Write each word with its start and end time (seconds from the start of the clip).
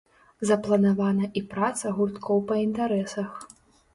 Запланавана 0.51 1.27
і 1.41 1.43
праца 1.51 1.91
гурткоў 1.99 2.41
па 2.53 2.57
інтарэсах. 2.65 3.29